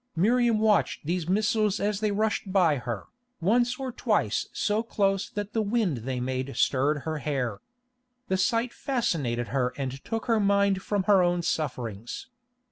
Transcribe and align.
Miriam 0.15 0.57
watched 0.57 1.05
these 1.05 1.29
missiles 1.29 1.79
as 1.79 1.99
they 1.99 2.09
rushed 2.11 2.51
by 2.51 2.77
her, 2.77 3.05
once 3.39 3.77
or 3.79 3.91
twice 3.91 4.49
so 4.51 4.81
close 4.81 5.29
that 5.29 5.53
the 5.53 5.61
wind 5.61 5.97
they 5.97 6.19
made 6.19 6.57
stirred 6.57 7.01
her 7.03 7.19
hair. 7.19 7.61
The 8.27 8.37
sight 8.37 8.73
fascinated 8.73 9.49
her 9.49 9.75
and 9.77 10.03
took 10.03 10.25
her 10.25 10.39
mind 10.39 10.81
from 10.81 11.03
her 11.03 11.21
own 11.21 11.43
sufferings. 11.43 12.29